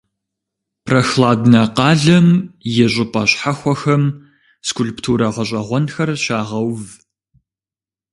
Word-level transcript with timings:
Прохладнэ 0.87 1.61
къалэм 1.75 2.27
и 2.83 2.85
щӀыпӀэ 2.93 3.23
щхьэхуэхэм 3.29 4.03
скульптурэ 4.67 5.27
гъэщӀэгъуэнхэр 5.33 6.09
щагъэув. 6.23 6.83